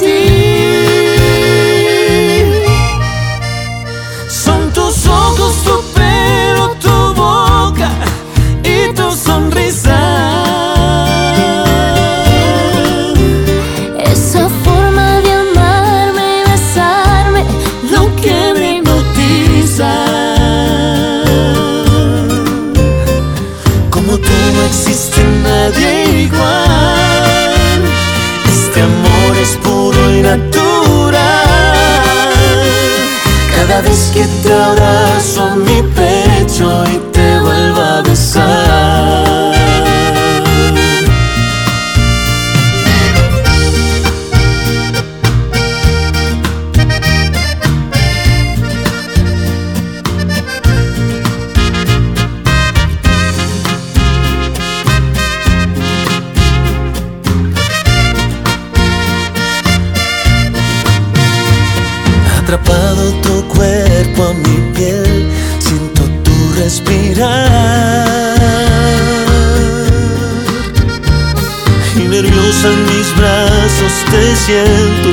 [34.43, 35.06] te adoraré.
[71.95, 75.11] Y nerviosa en mis brazos te siento,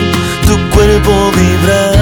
[0.48, 1.93] tu cuerpo vibrar.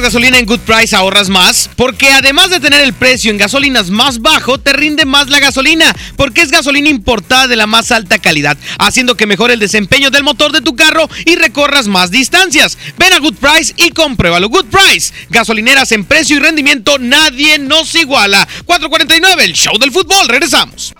[0.00, 1.70] Gasolina en Good Price ahorras más?
[1.76, 5.94] Porque además de tener el precio en gasolinas más bajo, te rinde más la gasolina,
[6.16, 10.24] porque es gasolina importada de la más alta calidad, haciendo que mejore el desempeño del
[10.24, 12.78] motor de tu carro y recorras más distancias.
[12.98, 14.48] Ven a Good Price y compruébalo.
[14.48, 18.46] Good Price, gasolineras en precio y rendimiento, nadie nos iguala.
[18.66, 20.94] 449, el show del fútbol, regresamos.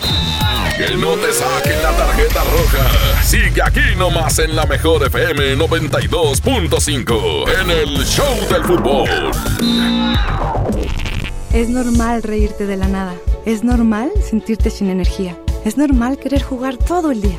[0.76, 3.22] Que no te saquen la tarjeta roja.
[3.22, 9.08] Sigue aquí nomás en la mejor FM 92.5 en el Show del Fútbol.
[11.52, 13.14] Es normal reírte de la nada.
[13.44, 15.36] Es normal sentirte sin energía.
[15.64, 17.38] Es normal querer jugar todo el día.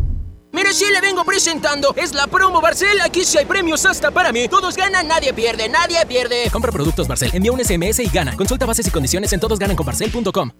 [0.61, 1.91] Mire, sí le vengo presentando.
[1.97, 3.01] Es la promo Barcel.
[3.01, 4.47] Aquí sí hay premios hasta para mí.
[4.47, 6.51] Todos ganan, nadie pierde, nadie pierde.
[6.51, 8.37] Compra productos Barcel, envía un SMS y gana.
[8.37, 10.51] Consulta bases y condiciones en todosgananconbarcel.com.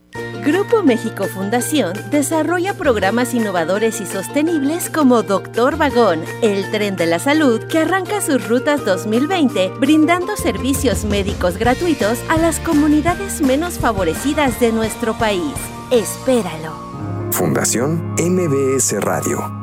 [0.44, 7.20] Grupo México Fundación desarrolla programas innovadores y sostenibles como Doctor Vagón, el tren de la
[7.20, 14.60] salud que arranca sus rutas 2020 brindando servicios médicos gratuitos a las comunidades menos favorecidas
[14.60, 15.54] de nuestro país.
[15.92, 17.30] Espéralo.
[17.32, 19.61] Fundación MBS Radio.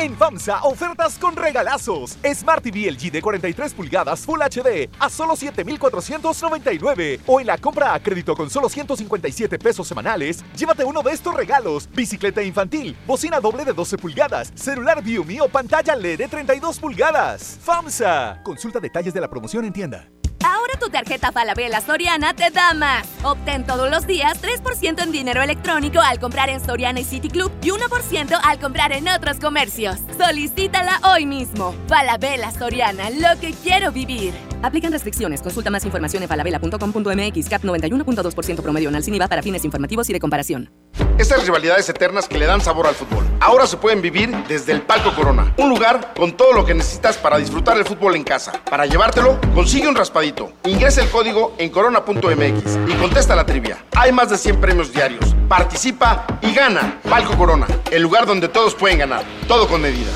[0.00, 2.16] En FAMSA, ofertas con regalazos.
[2.34, 7.20] Smart TV LG de 43 pulgadas Full HD a solo 7,499.
[7.26, 11.34] O en la compra a crédito con solo 157 pesos semanales, llévate uno de estos
[11.34, 11.86] regalos.
[11.92, 17.58] Bicicleta infantil, bocina doble de 12 pulgadas, celular Viumi o pantalla LED de 32 pulgadas.
[17.62, 18.40] FAMSA.
[18.42, 20.08] Consulta detalles de la promoción en tienda.
[20.44, 23.06] Ahora tu tarjeta Falabella Soriana te da más.
[23.22, 27.52] Obtén todos los días 3% en dinero electrónico al comprar en Soriana y City Club
[27.62, 29.98] y 1% al comprar en otros comercios.
[30.18, 31.74] Solicítala hoy mismo.
[31.88, 34.32] Falabella Soriana, lo que quiero vivir.
[34.62, 35.42] Aplican restricciones.
[35.42, 37.48] Consulta más información en falabella.com.mx.
[37.48, 40.70] CAP 91.2% promedio anual sin IVA para fines informativos y de comparación.
[41.18, 43.24] Estas rivalidades eternas que le dan sabor al fútbol.
[43.40, 45.54] Ahora se pueden vivir desde el Palco Corona.
[45.58, 48.52] Un lugar con todo lo que necesitas para disfrutar el fútbol en casa.
[48.70, 50.29] Para llevártelo, consigue un raspadito.
[50.64, 53.84] Ingresa el código en corona.mx y contesta la trivia.
[53.96, 55.34] Hay más de 100 premios diarios.
[55.48, 57.00] Participa y gana.
[57.08, 59.24] Palco Corona, el lugar donde todos pueden ganar.
[59.48, 60.10] Todo con medida.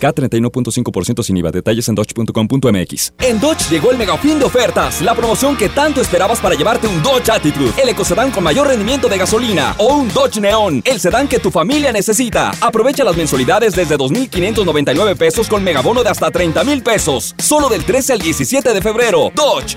[0.00, 1.50] K31.5% sin IVA.
[1.50, 3.12] Detalles en dodge.com.mx.
[3.20, 5.00] En Dodge llegó el mega fin de ofertas.
[5.02, 9.08] La promoción que tanto esperabas para llevarte un Dodge Attitude, el ecocedán con mayor rendimiento
[9.08, 12.52] de gasolina, o un Dodge Neon, el sedán que tu familia necesita.
[12.60, 17.34] Aprovecha las mensualidades desde 2.599 pesos con megabono de hasta 30,000 pesos.
[17.38, 19.30] Solo del 13 al 17 de febrero.
[19.34, 19.76] Dodge.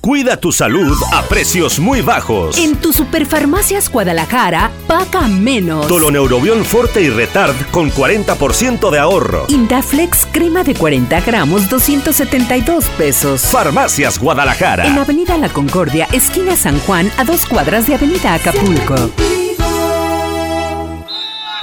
[0.00, 2.56] Cuida tu salud a precios muy bajos.
[2.56, 5.88] En tu Superfarmacias Guadalajara, paga menos.
[5.88, 9.46] Doloneurobión Forte y Retard con 40% de ahorro.
[9.48, 13.42] Indaflex crema de 40 gramos, 272 pesos.
[13.42, 14.86] Farmacias Guadalajara.
[14.86, 18.94] En Avenida La Concordia, esquina San Juan, a dos cuadras de Avenida Acapulco.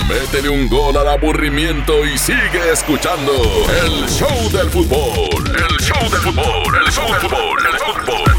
[0.08, 3.32] Métele un gol al aburrimiento y sigue escuchando
[3.84, 5.48] el show del fútbol.
[5.48, 8.32] El show del fútbol, el show del fútbol, el fútbol.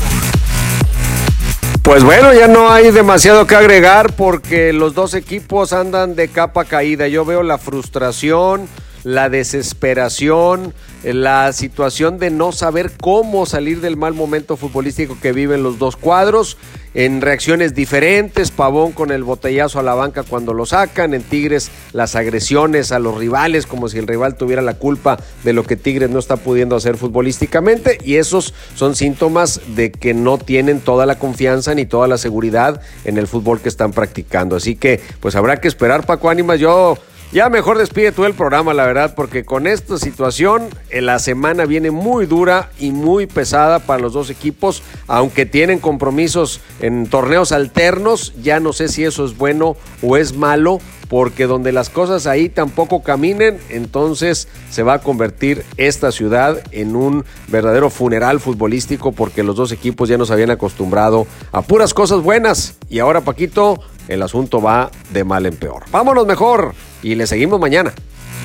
[1.83, 6.65] Pues bueno, ya no hay demasiado que agregar porque los dos equipos andan de capa
[6.65, 7.09] caída.
[7.09, 8.69] Yo veo la frustración,
[9.07, 15.63] la desesperación, la situación de no saber cómo salir del mal momento futbolístico que viven
[15.63, 16.57] los dos cuadros,
[16.93, 21.71] en reacciones diferentes, Pavón con el botellazo a la banca cuando lo sacan, en Tigres
[21.93, 25.77] las agresiones a los rivales como si el rival tuviera la culpa de lo que
[25.77, 31.07] Tigres no está pudiendo hacer futbolísticamente y esos son síntomas de que no tienen toda
[31.07, 34.57] la confianza ni toda la seguridad en el fútbol que están practicando.
[34.57, 36.99] Así que pues habrá que esperar Paco Ánimas, yo
[37.33, 41.67] ya mejor despide tú el programa, la verdad, porque con esta situación eh, la semana
[41.67, 47.53] viene muy dura y muy pesada para los dos equipos, aunque tienen compromisos en torneos
[47.53, 52.27] alternos, ya no sé si eso es bueno o es malo, porque donde las cosas
[52.27, 59.13] ahí tampoco caminen, entonces se va a convertir esta ciudad en un verdadero funeral futbolístico
[59.13, 62.77] porque los dos equipos ya nos habían acostumbrado a puras cosas buenas.
[62.89, 65.85] Y ahora Paquito el asunto va de mal en peor.
[65.91, 67.93] Vámonos mejor y le seguimos mañana.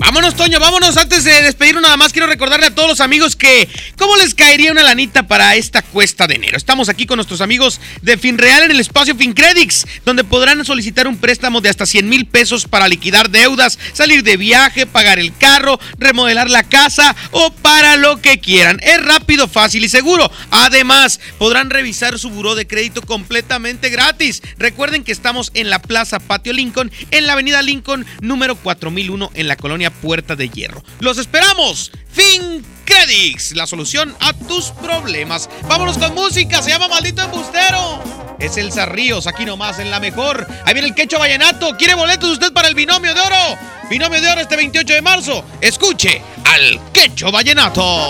[0.01, 0.97] Vámonos, Toño, vámonos.
[0.97, 4.71] Antes de despedirnos, nada más quiero recordarle a todos los amigos que cómo les caería
[4.71, 6.57] una lanita para esta cuesta de enero.
[6.57, 11.17] Estamos aquí con nuestros amigos de Finreal en el espacio FinCredits, donde podrán solicitar un
[11.17, 15.79] préstamo de hasta 100 mil pesos para liquidar deudas, salir de viaje, pagar el carro,
[15.99, 18.79] remodelar la casa o para lo que quieran.
[18.81, 20.31] Es rápido, fácil y seguro.
[20.49, 24.41] Además, podrán revisar su buró de crédito completamente gratis.
[24.57, 29.47] Recuerden que estamos en la Plaza Patio Lincoln, en la Avenida Lincoln, número 4001, en
[29.47, 30.83] la colonia Puerta de Hierro.
[30.99, 31.91] ¡Los esperamos!
[32.11, 35.49] Fin Credits, la solución a tus problemas.
[35.67, 38.03] Vámonos con música, se llama Maldito Embustero.
[38.39, 40.47] Es el Ríos, aquí nomás en la mejor.
[40.65, 41.77] Ahí viene el quecho vallenato.
[41.77, 43.57] ¿Quiere boletos usted para el binomio de oro?
[43.89, 45.45] Binomio de oro este 28 de marzo.
[45.61, 48.09] Escuche al quecho vallenato.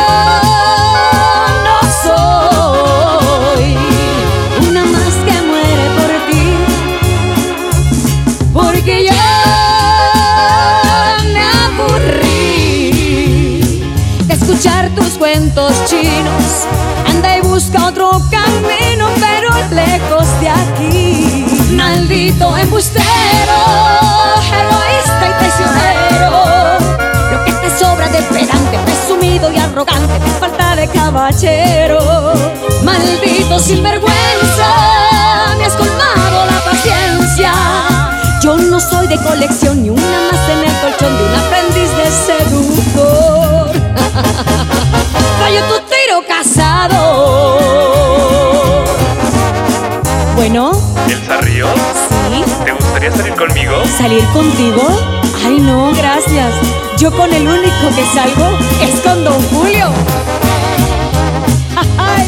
[20.49, 21.45] aquí.
[21.71, 23.05] Maldito embustero,
[24.61, 26.79] egoísta y traicionero.
[27.31, 32.33] Lo que te sobra de pedante, presumido y arrogante, te falta de caballero.
[32.83, 34.69] Maldito sinvergüenza,
[35.57, 37.53] me has colmado la paciencia.
[38.41, 42.11] Yo no soy de colección ni una más en el colchón de un aprendiz de
[42.25, 43.71] seductor.
[45.39, 48.00] Fallo tu tiro casado.
[51.09, 51.69] ¿Elsa Ríos?
[52.29, 52.43] Sí.
[52.65, 53.73] ¿Te gustaría salir conmigo?
[53.97, 54.81] ¿salir contigo?
[55.45, 56.53] Ay, no, gracias.
[56.97, 59.87] Yo con el único que salgo es con Don Julio.
[61.97, 62.27] Ay.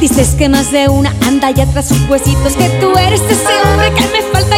[0.00, 3.92] Dices que más de una anda ya tras sus huesitos Que tú eres ese hombre
[3.92, 4.57] que me falta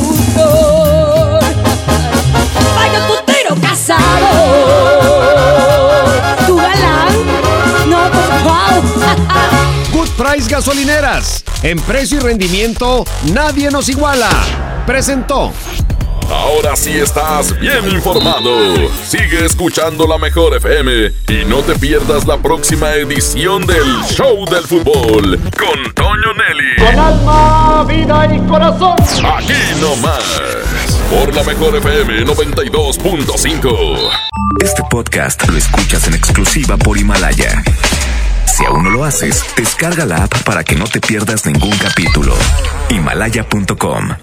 [2.91, 4.27] Vaya tu tiro casado,
[6.45, 7.13] tu galán,
[7.87, 9.93] no pues wow.
[9.93, 11.43] Good Price Gasolineras.
[11.63, 14.29] En precio y rendimiento, nadie nos iguala.
[14.85, 15.53] Presentó.
[16.29, 18.89] Ahora sí estás bien informado.
[19.05, 24.63] Sigue escuchando la mejor FM y no te pierdas la próxima edición del Show del
[24.65, 26.75] Fútbol con Toño Nelly.
[26.77, 28.95] Con alma, vida y corazón.
[29.25, 30.23] Aquí nomás.
[31.11, 34.09] Por la mejor FM 92.5.
[34.63, 37.61] Este podcast lo escuchas en exclusiva por Himalaya.
[38.45, 42.33] Si aún no lo haces, descarga la app para que no te pierdas ningún capítulo.
[42.89, 44.15] Himalaya.com